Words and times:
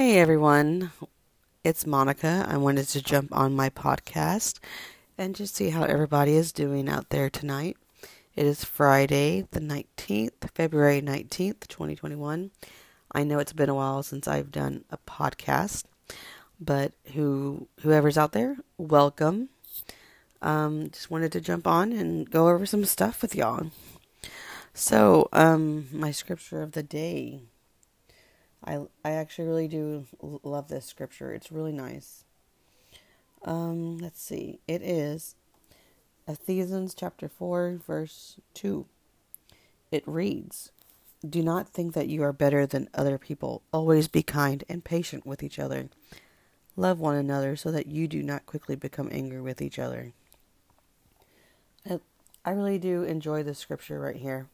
Hey 0.00 0.18
everyone, 0.18 0.92
it's 1.62 1.86
Monica. 1.86 2.46
I 2.48 2.56
wanted 2.56 2.88
to 2.88 3.02
jump 3.02 3.36
on 3.36 3.54
my 3.54 3.68
podcast 3.68 4.58
and 5.18 5.36
just 5.36 5.54
see 5.54 5.68
how 5.68 5.82
everybody 5.82 6.36
is 6.36 6.52
doing 6.52 6.88
out 6.88 7.10
there 7.10 7.28
tonight. 7.28 7.76
It 8.34 8.46
is 8.46 8.64
Friday, 8.64 9.46
the 9.50 9.60
19th, 9.60 10.50
February 10.54 11.02
19th, 11.02 11.68
2021. 11.68 12.50
I 13.12 13.24
know 13.24 13.40
it's 13.40 13.52
been 13.52 13.68
a 13.68 13.74
while 13.74 14.02
since 14.02 14.26
I've 14.26 14.50
done 14.50 14.84
a 14.88 14.96
podcast, 14.96 15.84
but 16.58 16.92
who 17.12 17.68
whoever's 17.82 18.16
out 18.16 18.32
there, 18.32 18.56
welcome. 18.78 19.50
Um, 20.40 20.88
just 20.88 21.10
wanted 21.10 21.30
to 21.32 21.42
jump 21.42 21.66
on 21.66 21.92
and 21.92 22.30
go 22.30 22.48
over 22.48 22.64
some 22.64 22.86
stuff 22.86 23.20
with 23.20 23.34
y'all. 23.34 23.70
So, 24.72 25.28
um, 25.34 25.88
my 25.92 26.10
scripture 26.10 26.62
of 26.62 26.72
the 26.72 26.82
day 26.82 27.42
I 28.64 28.80
I 29.04 29.12
actually 29.12 29.48
really 29.48 29.68
do 29.68 30.06
love 30.20 30.68
this 30.68 30.86
scripture. 30.86 31.32
It's 31.32 31.52
really 31.52 31.72
nice. 31.72 32.24
Um, 33.44 33.98
let's 33.98 34.20
see. 34.20 34.60
It 34.68 34.82
is 34.82 35.34
Ephesians 36.28 36.94
chapter 36.94 37.28
4 37.28 37.80
verse 37.86 38.36
2. 38.54 38.86
It 39.90 40.06
reads, 40.06 40.72
"Do 41.28 41.42
not 41.42 41.68
think 41.68 41.94
that 41.94 42.08
you 42.08 42.22
are 42.22 42.32
better 42.32 42.66
than 42.66 42.90
other 42.92 43.18
people. 43.18 43.62
Always 43.72 44.08
be 44.08 44.22
kind 44.22 44.62
and 44.68 44.84
patient 44.84 45.26
with 45.26 45.42
each 45.42 45.58
other. 45.58 45.88
Love 46.76 47.00
one 47.00 47.16
another 47.16 47.56
so 47.56 47.72
that 47.72 47.86
you 47.86 48.06
do 48.06 48.22
not 48.22 48.46
quickly 48.46 48.76
become 48.76 49.08
angry 49.10 49.40
with 49.40 49.62
each 49.62 49.78
other." 49.78 50.12
I, 51.88 52.00
I 52.44 52.50
really 52.50 52.78
do 52.78 53.02
enjoy 53.02 53.42
this 53.42 53.58
scripture 53.58 53.98
right 53.98 54.16
here. 54.16 54.48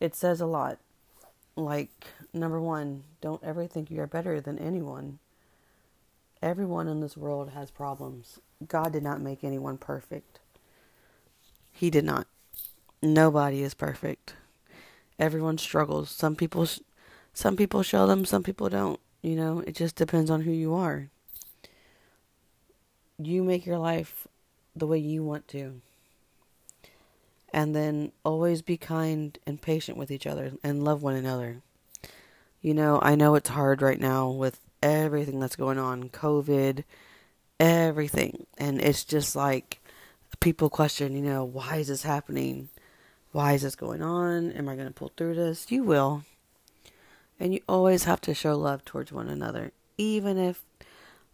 It 0.00 0.16
says 0.16 0.40
a 0.40 0.46
lot 0.46 0.78
like 1.56 2.06
number 2.32 2.60
one, 2.60 3.04
don't 3.20 3.42
ever 3.42 3.66
think 3.66 3.90
you 3.90 4.00
are 4.00 4.06
better 4.06 4.40
than 4.40 4.58
anyone. 4.58 5.18
Everyone 6.42 6.88
in 6.88 7.00
this 7.00 7.16
world 7.16 7.50
has 7.50 7.70
problems. 7.70 8.38
God 8.66 8.92
did 8.92 9.02
not 9.02 9.20
make 9.20 9.44
anyone 9.44 9.78
perfect. 9.78 10.40
He 11.70 11.90
did 11.90 12.04
not. 12.04 12.26
Nobody 13.02 13.62
is 13.62 13.74
perfect. 13.74 14.34
Everyone 15.18 15.58
struggles. 15.58 16.10
Some 16.10 16.36
people 16.36 16.66
some 17.34 17.56
people 17.56 17.82
show 17.82 18.06
them, 18.06 18.24
some 18.24 18.42
people 18.42 18.68
don't. 18.68 19.00
You 19.22 19.36
know, 19.36 19.60
it 19.60 19.74
just 19.74 19.96
depends 19.96 20.30
on 20.30 20.42
who 20.42 20.50
you 20.50 20.74
are. 20.74 21.08
You 23.18 23.42
make 23.44 23.64
your 23.64 23.78
life 23.78 24.26
the 24.74 24.86
way 24.86 24.98
you 24.98 25.22
want 25.22 25.46
to 25.48 25.80
and 27.52 27.74
then 27.74 28.12
always 28.24 28.62
be 28.62 28.76
kind 28.76 29.38
and 29.46 29.60
patient 29.60 29.98
with 29.98 30.10
each 30.10 30.26
other 30.26 30.52
and 30.62 30.84
love 30.84 31.02
one 31.02 31.14
another. 31.14 31.62
You 32.60 32.74
know, 32.74 32.98
I 33.02 33.14
know 33.14 33.34
it's 33.34 33.50
hard 33.50 33.82
right 33.82 34.00
now 34.00 34.30
with 34.30 34.60
everything 34.82 35.40
that's 35.40 35.56
going 35.56 35.78
on, 35.78 36.08
COVID, 36.08 36.84
everything. 37.58 38.46
And 38.58 38.80
it's 38.80 39.04
just 39.04 39.36
like 39.36 39.80
people 40.40 40.70
question, 40.70 41.14
you 41.14 41.22
know, 41.22 41.44
why 41.44 41.76
is 41.76 41.88
this 41.88 42.02
happening? 42.02 42.68
Why 43.32 43.52
is 43.52 43.62
this 43.62 43.76
going 43.76 44.02
on? 44.02 44.52
Am 44.52 44.68
I 44.68 44.74
going 44.74 44.88
to 44.88 44.92
pull 44.94 45.12
through 45.16 45.34
this? 45.34 45.70
You 45.70 45.84
will. 45.84 46.24
And 47.40 47.54
you 47.54 47.60
always 47.68 48.04
have 48.04 48.20
to 48.22 48.34
show 48.34 48.56
love 48.56 48.84
towards 48.84 49.10
one 49.10 49.28
another, 49.28 49.72
even 49.98 50.38
if 50.38 50.62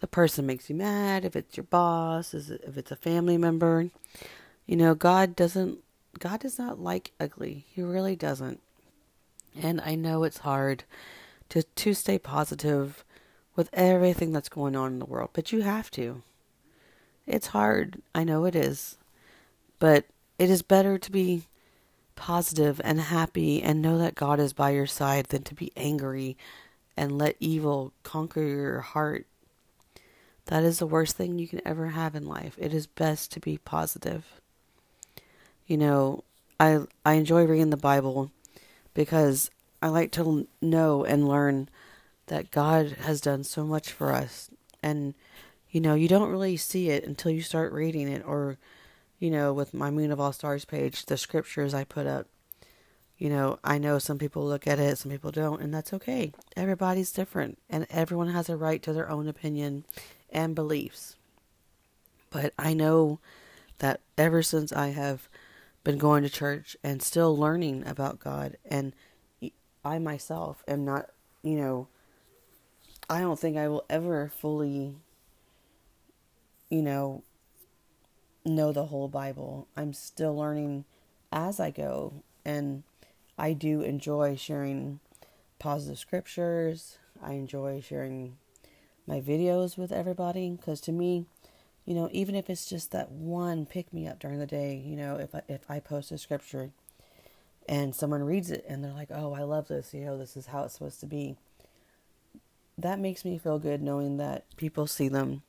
the 0.00 0.06
person 0.06 0.44
makes 0.44 0.68
you 0.68 0.76
mad, 0.76 1.24
if 1.24 1.36
it's 1.36 1.56
your 1.56 1.64
boss, 1.64 2.34
if 2.34 2.76
it's 2.76 2.90
a 2.90 2.96
family 2.96 3.38
member. 3.38 3.90
You 4.66 4.76
know, 4.76 4.94
God 4.94 5.36
doesn't 5.36 5.83
God 6.20 6.40
does 6.40 6.58
not 6.58 6.80
like 6.80 7.12
ugly. 7.20 7.64
He 7.68 7.82
really 7.82 8.16
doesn't. 8.16 8.60
And 9.60 9.80
I 9.80 9.94
know 9.94 10.24
it's 10.24 10.38
hard 10.38 10.84
to 11.50 11.62
to 11.62 11.94
stay 11.94 12.18
positive 12.18 13.04
with 13.56 13.70
everything 13.72 14.32
that's 14.32 14.48
going 14.48 14.74
on 14.74 14.94
in 14.94 14.98
the 14.98 15.04
world, 15.04 15.30
but 15.32 15.52
you 15.52 15.62
have 15.62 15.90
to. 15.92 16.22
It's 17.26 17.48
hard. 17.48 18.02
I 18.14 18.24
know 18.24 18.44
it 18.44 18.56
is. 18.56 18.96
But 19.78 20.06
it 20.38 20.50
is 20.50 20.62
better 20.62 20.98
to 20.98 21.10
be 21.12 21.44
positive 22.16 22.80
and 22.84 23.00
happy 23.00 23.62
and 23.62 23.82
know 23.82 23.98
that 23.98 24.14
God 24.14 24.40
is 24.40 24.52
by 24.52 24.70
your 24.70 24.86
side 24.86 25.26
than 25.26 25.42
to 25.44 25.54
be 25.54 25.72
angry 25.76 26.36
and 26.96 27.18
let 27.18 27.36
evil 27.40 27.92
conquer 28.02 28.42
your 28.42 28.80
heart. 28.80 29.26
That 30.46 30.62
is 30.62 30.78
the 30.78 30.86
worst 30.86 31.16
thing 31.16 31.38
you 31.38 31.48
can 31.48 31.60
ever 31.66 31.88
have 31.88 32.14
in 32.14 32.26
life. 32.26 32.56
It 32.58 32.74
is 32.74 32.86
best 32.86 33.32
to 33.32 33.40
be 33.40 33.58
positive 33.58 34.40
you 35.66 35.76
know, 35.76 36.24
I 36.60 36.80
I 37.04 37.14
enjoy 37.14 37.44
reading 37.44 37.70
the 37.70 37.76
Bible 37.76 38.30
because 38.92 39.50
I 39.82 39.88
like 39.88 40.12
to 40.12 40.46
know 40.60 41.04
and 41.04 41.28
learn 41.28 41.68
that 42.26 42.50
God 42.50 42.92
has 43.02 43.20
done 43.20 43.44
so 43.44 43.64
much 43.64 43.90
for 43.90 44.12
us 44.12 44.50
and 44.82 45.14
you 45.70 45.80
know, 45.80 45.94
you 45.94 46.06
don't 46.06 46.30
really 46.30 46.56
see 46.56 46.90
it 46.90 47.04
until 47.04 47.32
you 47.32 47.42
start 47.42 47.72
reading 47.72 48.08
it 48.08 48.22
or 48.24 48.58
you 49.18 49.30
know, 49.30 49.52
with 49.52 49.72
my 49.72 49.90
Moon 49.90 50.12
of 50.12 50.20
All 50.20 50.32
Stars 50.32 50.64
page, 50.64 51.06
the 51.06 51.16
scriptures 51.16 51.72
I 51.72 51.84
put 51.84 52.06
up. 52.06 52.26
You 53.16 53.30
know, 53.30 53.58
I 53.64 53.78
know 53.78 53.98
some 53.98 54.18
people 54.18 54.44
look 54.44 54.66
at 54.66 54.78
it, 54.78 54.98
some 54.98 55.10
people 55.10 55.30
don't, 55.30 55.62
and 55.62 55.72
that's 55.72 55.92
okay. 55.94 56.32
Everybody's 56.56 57.12
different, 57.12 57.58
and 57.70 57.86
everyone 57.88 58.28
has 58.28 58.48
a 58.48 58.56
right 58.56 58.82
to 58.82 58.92
their 58.92 59.08
own 59.08 59.28
opinion 59.28 59.84
and 60.30 60.54
beliefs. 60.54 61.16
But 62.30 62.52
I 62.58 62.74
know 62.74 63.20
that 63.78 64.00
ever 64.18 64.42
since 64.42 64.72
I 64.72 64.88
have 64.88 65.28
been 65.84 65.98
going 65.98 66.22
to 66.22 66.30
church 66.30 66.76
and 66.82 67.02
still 67.02 67.36
learning 67.36 67.86
about 67.86 68.18
God. 68.18 68.56
And 68.64 68.94
I 69.84 69.98
myself 69.98 70.64
am 70.66 70.84
not, 70.84 71.10
you 71.42 71.56
know, 71.56 71.88
I 73.08 73.20
don't 73.20 73.38
think 73.38 73.56
I 73.58 73.68
will 73.68 73.84
ever 73.90 74.28
fully, 74.28 74.96
you 76.70 76.82
know, 76.82 77.22
know 78.46 78.72
the 78.72 78.86
whole 78.86 79.08
Bible. 79.08 79.68
I'm 79.76 79.92
still 79.92 80.34
learning 80.34 80.86
as 81.30 81.60
I 81.60 81.70
go. 81.70 82.22
And 82.46 82.82
I 83.38 83.52
do 83.52 83.82
enjoy 83.82 84.36
sharing 84.36 85.00
positive 85.58 85.98
scriptures. 85.98 86.98
I 87.22 87.32
enjoy 87.32 87.82
sharing 87.82 88.36
my 89.06 89.20
videos 89.20 89.76
with 89.76 89.92
everybody 89.92 90.50
because 90.50 90.80
to 90.82 90.92
me, 90.92 91.26
you 91.84 91.94
know, 91.94 92.08
even 92.12 92.34
if 92.34 92.48
it's 92.48 92.66
just 92.66 92.92
that 92.92 93.10
one 93.10 93.66
pick 93.66 93.92
me 93.92 94.06
up 94.06 94.18
during 94.18 94.38
the 94.38 94.46
day, 94.46 94.82
you 94.84 94.96
know, 94.96 95.16
if 95.16 95.34
I, 95.34 95.42
if 95.48 95.70
I 95.70 95.80
post 95.80 96.12
a 96.12 96.18
scripture 96.18 96.70
and 97.68 97.94
someone 97.94 98.22
reads 98.22 98.50
it 98.50 98.64
and 98.68 98.82
they're 98.82 98.92
like, 98.92 99.10
"Oh, 99.10 99.34
I 99.34 99.42
love 99.42 99.68
this. 99.68 99.92
You 99.92 100.04
know, 100.04 100.18
this 100.18 100.36
is 100.36 100.46
how 100.46 100.64
it's 100.64 100.74
supposed 100.74 101.00
to 101.00 101.06
be." 101.06 101.36
That 102.78 102.98
makes 102.98 103.24
me 103.24 103.38
feel 103.38 103.58
good 103.58 103.82
knowing 103.82 104.16
that 104.16 104.44
people 104.56 104.86
see 104.86 105.08
them 105.08 105.42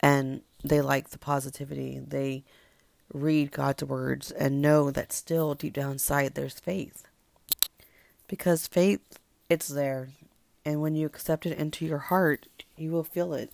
and 0.00 0.42
they 0.62 0.80
like 0.80 1.10
the 1.10 1.18
positivity. 1.18 1.98
They 1.98 2.44
read 3.12 3.52
God's 3.52 3.84
words 3.84 4.30
and 4.30 4.60
know 4.60 4.90
that 4.90 5.12
still 5.12 5.54
deep 5.54 5.72
down 5.72 5.92
inside 5.92 6.34
there's 6.34 6.60
faith. 6.60 7.04
Because 8.28 8.66
faith 8.66 9.18
it's 9.48 9.68
there 9.68 10.08
and 10.64 10.80
when 10.80 10.94
you 10.94 11.06
accept 11.06 11.46
it 11.46 11.56
into 11.56 11.86
your 11.86 11.98
heart, 11.98 12.46
you 12.76 12.90
will 12.90 13.04
feel 13.04 13.34
it 13.34 13.52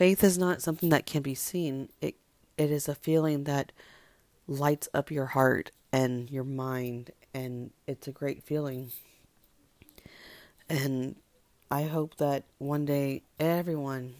Faith 0.00 0.24
is 0.24 0.38
not 0.38 0.62
something 0.62 0.88
that 0.88 1.04
can 1.04 1.20
be 1.20 1.34
seen. 1.34 1.90
It 2.00 2.14
it 2.56 2.70
is 2.70 2.88
a 2.88 2.94
feeling 2.94 3.44
that 3.44 3.70
lights 4.48 4.88
up 4.94 5.10
your 5.10 5.26
heart 5.26 5.72
and 5.92 6.30
your 6.30 6.42
mind 6.42 7.10
and 7.34 7.70
it's 7.86 8.08
a 8.08 8.10
great 8.10 8.42
feeling. 8.42 8.92
And 10.70 11.16
I 11.70 11.82
hope 11.82 12.16
that 12.16 12.44
one 12.56 12.86
day 12.86 13.24
everyone 13.38 14.14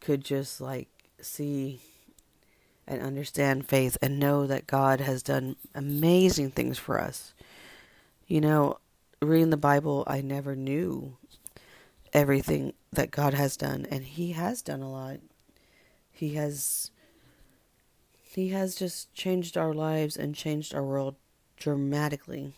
could 0.00 0.22
just 0.22 0.60
like 0.60 0.88
see 1.18 1.80
and 2.86 3.00
understand 3.00 3.66
faith 3.66 3.96
and 4.02 4.18
know 4.18 4.46
that 4.46 4.66
God 4.66 5.00
has 5.00 5.22
done 5.22 5.56
amazing 5.74 6.50
things 6.50 6.78
for 6.78 7.00
us. 7.00 7.32
You 8.26 8.42
know, 8.42 8.80
reading 9.22 9.48
the 9.48 9.56
Bible, 9.56 10.04
I 10.06 10.20
never 10.20 10.54
knew 10.54 11.16
everything 12.12 12.72
that 12.92 13.10
God 13.10 13.34
has 13.34 13.56
done 13.56 13.86
and 13.90 14.04
he 14.04 14.32
has 14.32 14.62
done 14.62 14.82
a 14.82 14.90
lot. 14.90 15.18
He 16.10 16.34
has 16.34 16.90
he 18.36 18.50
has 18.50 18.74
just 18.74 19.14
changed 19.14 19.56
our 19.56 19.72
lives 19.72 20.16
and 20.16 20.34
changed 20.34 20.74
our 20.74 20.84
world 20.84 21.16
dramatically. 21.56 22.52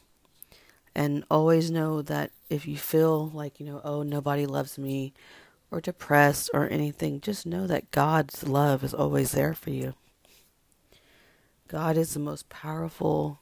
And 0.94 1.24
always 1.30 1.70
know 1.70 2.02
that 2.02 2.32
if 2.50 2.66
you 2.66 2.76
feel 2.76 3.28
like, 3.28 3.60
you 3.60 3.66
know, 3.66 3.80
oh, 3.84 4.02
nobody 4.02 4.44
loves 4.44 4.76
me 4.76 5.12
or 5.70 5.80
depressed 5.80 6.50
or 6.52 6.68
anything, 6.68 7.20
just 7.20 7.46
know 7.46 7.68
that 7.68 7.92
God's 7.92 8.48
love 8.48 8.82
is 8.82 8.92
always 8.92 9.30
there 9.32 9.54
for 9.54 9.70
you. 9.70 9.94
God 11.68 11.96
is 11.96 12.14
the 12.14 12.20
most 12.20 12.48
powerful 12.48 13.38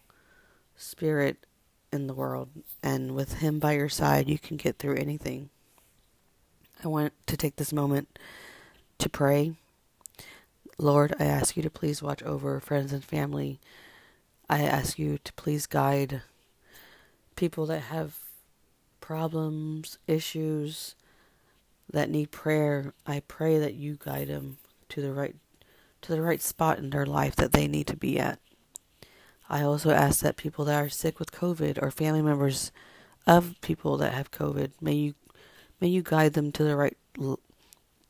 spirit 0.76 1.46
in 1.92 2.08
the 2.08 2.14
world, 2.14 2.50
and 2.82 3.14
with 3.14 3.34
Him 3.34 3.58
by 3.58 3.72
your 3.72 3.88
side, 3.88 4.28
you 4.28 4.38
can 4.38 4.56
get 4.56 4.78
through 4.78 4.96
anything. 4.96 5.48
I 6.84 6.88
want 6.88 7.12
to 7.26 7.36
take 7.36 7.56
this 7.56 7.72
moment 7.72 8.18
to 8.98 9.08
pray. 9.08 9.54
Lord, 10.78 11.14
I 11.18 11.24
ask 11.24 11.56
you 11.56 11.62
to 11.62 11.70
please 11.70 12.02
watch 12.02 12.22
over 12.22 12.60
friends 12.60 12.92
and 12.92 13.04
family. 13.04 13.60
I 14.48 14.62
ask 14.62 14.98
you 14.98 15.18
to 15.18 15.32
please 15.32 15.66
guide 15.66 16.22
people 17.34 17.66
that 17.66 17.80
have 17.80 18.18
problems, 19.00 19.98
issues 20.06 20.94
that 21.92 22.10
need 22.10 22.30
prayer, 22.30 22.92
I 23.06 23.20
pray 23.20 23.58
that 23.58 23.74
you 23.74 23.96
guide 23.98 24.28
them 24.28 24.58
to 24.88 25.00
the 25.00 25.12
right 25.12 25.36
to 26.02 26.12
the 26.12 26.22
right 26.22 26.42
spot 26.42 26.78
in 26.78 26.90
their 26.90 27.06
life 27.06 27.34
that 27.36 27.52
they 27.52 27.66
need 27.66 27.86
to 27.86 27.96
be 27.96 28.18
at. 28.18 28.38
I 29.48 29.62
also 29.62 29.90
ask 29.90 30.20
that 30.20 30.36
people 30.36 30.64
that 30.66 30.84
are 30.84 30.88
sick 30.88 31.18
with 31.18 31.32
COVID 31.32 31.82
or 31.82 31.90
family 31.90 32.22
members 32.22 32.70
of 33.26 33.60
people 33.60 33.96
that 33.96 34.12
have 34.12 34.30
COVID, 34.30 34.72
may 34.80 34.92
you 34.92 35.14
may 35.80 35.88
you 35.88 36.02
guide 36.02 36.34
them 36.34 36.52
to 36.52 36.64
the 36.64 36.76
right 36.76 36.96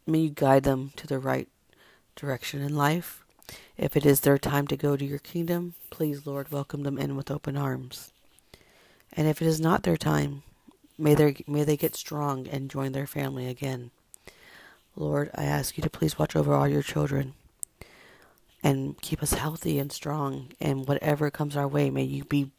may 0.07 0.19
you 0.19 0.31
guide 0.31 0.63
them 0.63 0.93
to 0.97 1.07
the 1.07 1.19
right 1.19 1.49
direction 2.15 2.63
in 2.63 2.75
life. 2.75 3.25
If 3.77 3.97
it 3.97 4.07
is 4.07 4.21
their 4.21 4.39
time 4.39 4.67
to 4.69 4.77
go 4.77 4.97
to 4.97 5.05
your 5.05 5.19
kingdom, 5.19 5.75
please, 5.91 6.27
Lord, 6.27 6.51
welcome 6.51 6.83
them 6.83 6.99
in 6.99 7.17
with 7.17 7.31
open 7.31 7.57
arms. 7.57 8.13
And 9.13 9.29
if 9.29 9.41
it 9.41 9.47
is 9.47 9.61
not 9.61 9.83
their 9.83 9.97
time, 9.97 10.43
may 10.99 11.15
they 11.15 11.45
may 11.47 11.65
they 11.65 11.77
get 11.77 11.95
strong 11.95 12.47
and 12.49 12.71
join 12.71 12.93
their 12.93 13.07
family 13.07 13.47
again. 13.47 13.91
Lord, 14.95 15.31
I 15.35 15.45
ask 15.45 15.77
you 15.77 15.83
to 15.83 15.91
please 15.91 16.19
watch 16.19 16.35
over 16.35 16.55
all 16.55 16.67
your 16.67 16.83
children 16.83 17.35
and 18.63 19.01
keep 19.01 19.23
us 19.23 19.35
healthy 19.35 19.79
and 19.79 19.93
strong. 19.93 20.49
And 20.61 20.89
whatever 20.89 21.31
comes 21.31 21.57
our 21.57 21.69
way, 21.69 21.91
may 21.91 22.05
you 22.05 22.25
be 22.25 22.51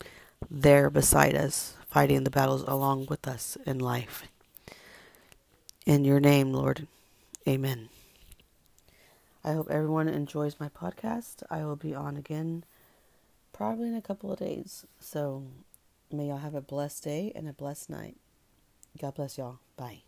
there 0.50 0.90
beside 0.90 1.36
us, 1.36 1.76
fighting 1.90 2.24
the 2.24 2.30
battles 2.30 2.64
along 2.68 3.08
with 3.08 3.28
us 3.28 3.58
in 3.66 3.80
life. 3.80 4.24
In 5.88 6.04
your 6.04 6.20
name, 6.20 6.52
Lord, 6.52 6.86
amen. 7.48 7.88
I 9.42 9.54
hope 9.54 9.70
everyone 9.70 10.10
enjoys 10.10 10.60
my 10.60 10.68
podcast. 10.68 11.44
I 11.50 11.64
will 11.64 11.78
be 11.78 11.96
on 11.96 12.18
again 12.18 12.66
probably 13.54 13.88
in 13.88 13.96
a 13.96 14.02
couple 14.02 14.30
of 14.30 14.40
days. 14.40 14.86
So 15.00 15.46
may 16.12 16.28
y'all 16.28 16.40
have 16.40 16.56
a 16.56 16.62
blessed 16.62 17.06
day 17.06 17.32
and 17.34 17.48
a 17.48 17.54
blessed 17.54 17.90
night. 17.90 18.18
God 19.00 19.16
bless 19.16 19.38
y'all. 19.38 19.60
Bye. 19.78 20.07